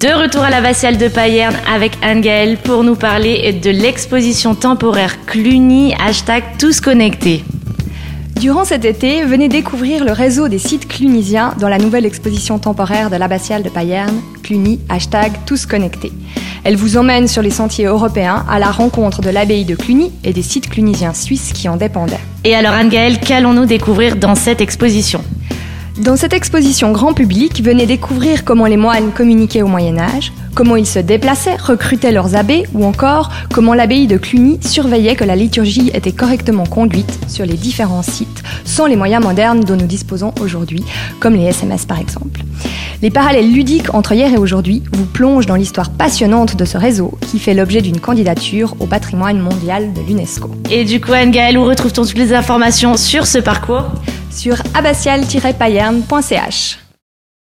De 0.00 0.08
retour 0.08 0.40
à 0.40 0.48
l'abbatiale 0.48 0.96
de 0.96 1.08
Payerne 1.08 1.54
avec 1.70 1.92
Anne-Gaëlle 2.00 2.56
pour 2.56 2.84
nous 2.84 2.96
parler 2.96 3.52
de 3.52 3.68
l'exposition 3.68 4.54
temporaire 4.54 5.26
Cluny, 5.26 5.92
hashtag 5.92 6.42
tous 6.58 6.80
connectés. 6.80 7.44
Durant 8.40 8.64
cet 8.64 8.86
été, 8.86 9.26
venez 9.26 9.50
découvrir 9.50 10.02
le 10.02 10.12
réseau 10.12 10.48
des 10.48 10.58
sites 10.58 10.88
clunisiens 10.88 11.52
dans 11.60 11.68
la 11.68 11.76
nouvelle 11.76 12.06
exposition 12.06 12.58
temporaire 12.58 13.10
de 13.10 13.16
l'abbatiale 13.16 13.62
de 13.62 13.68
Payerne, 13.68 14.22
Cluny, 14.42 14.80
hashtag 14.88 15.32
tous 15.44 15.66
connectés. 15.66 16.12
Elle 16.64 16.76
vous 16.76 16.96
emmène 16.96 17.28
sur 17.28 17.42
les 17.42 17.50
sentiers 17.50 17.84
européens 17.84 18.46
à 18.48 18.58
la 18.58 18.70
rencontre 18.70 19.20
de 19.20 19.28
l'abbaye 19.28 19.66
de 19.66 19.74
Cluny 19.74 20.12
et 20.24 20.32
des 20.32 20.40
sites 20.40 20.70
clunisiens 20.70 21.12
suisses 21.12 21.52
qui 21.52 21.68
en 21.68 21.76
dépendaient. 21.76 22.16
Et 22.44 22.54
alors 22.54 22.72
Anne-Gaëlle, 22.72 23.20
qu'allons-nous 23.20 23.66
découvrir 23.66 24.16
dans 24.16 24.34
cette 24.34 24.62
exposition? 24.62 25.22
Dans 26.00 26.16
cette 26.16 26.32
exposition 26.32 26.92
grand 26.92 27.12
public, 27.12 27.62
venez 27.62 27.84
découvrir 27.84 28.44
comment 28.44 28.66
les 28.66 28.76
moines 28.76 29.12
communiquaient 29.12 29.62
au 29.62 29.66
Moyen 29.66 29.98
Âge, 29.98 30.32
comment 30.54 30.76
ils 30.76 30.86
se 30.86 30.98
déplaçaient, 30.98 31.56
recrutaient 31.56 32.12
leurs 32.12 32.36
abbés 32.36 32.64
ou 32.72 32.84
encore 32.84 33.30
comment 33.52 33.74
l'abbaye 33.74 34.06
de 34.06 34.16
Cluny 34.16 34.58
surveillait 34.62 35.14
que 35.14 35.24
la 35.24 35.36
liturgie 35.36 35.90
était 35.92 36.12
correctement 36.12 36.64
conduite 36.64 37.18
sur 37.28 37.44
les 37.44 37.54
différents 37.54 38.02
sites 38.02 38.42
sans 38.64 38.86
les 38.86 38.96
moyens 38.96 39.22
modernes 39.22 39.60
dont 39.60 39.76
nous 39.76 39.86
disposons 39.86 40.32
aujourd'hui, 40.40 40.82
comme 41.18 41.34
les 41.34 41.44
SMS 41.44 41.84
par 41.84 41.98
exemple. 41.98 42.40
Les 43.02 43.10
parallèles 43.10 43.52
ludiques 43.52 43.92
entre 43.94 44.12
hier 44.12 44.32
et 44.32 44.38
aujourd'hui 44.38 44.82
vous 44.92 45.06
plongent 45.06 45.46
dans 45.46 45.54
l'histoire 45.54 45.90
passionnante 45.90 46.56
de 46.56 46.64
ce 46.64 46.78
réseau 46.78 47.18
qui 47.30 47.38
fait 47.38 47.54
l'objet 47.54 47.82
d'une 47.82 48.00
candidature 48.00 48.74
au 48.80 48.86
patrimoine 48.86 49.38
mondial 49.38 49.92
de 49.92 50.00
l'UNESCO. 50.00 50.50
Et 50.70 50.84
du 50.84 51.00
coup, 51.00 51.12
Anne-Gaëlle, 51.12 51.58
où 51.58 51.64
retrouve-t-on 51.64 52.04
toutes 52.04 52.18
les 52.18 52.32
informations 52.32 52.96
sur 52.96 53.26
ce 53.26 53.38
parcours? 53.38 53.90
Sur 54.30 54.56
abbatial-payerne.ch. 54.74 56.79